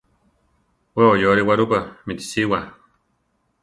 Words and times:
We 0.95 1.03
oyore 1.13 1.41
Guarupa 1.47 1.79
mitisiwa. 2.05 2.59